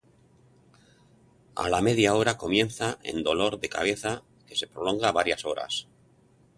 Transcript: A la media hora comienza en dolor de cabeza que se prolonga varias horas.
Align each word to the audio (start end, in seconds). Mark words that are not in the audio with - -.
A 1.65 1.65
la 1.75 1.81
media 1.89 2.15
hora 2.15 2.35
comienza 2.35 2.97
en 3.03 3.21
dolor 3.23 3.59
de 3.59 3.69
cabeza 3.69 4.23
que 4.47 4.55
se 4.55 4.65
prolonga 4.65 5.11
varias 5.11 5.45
horas. 5.45 5.85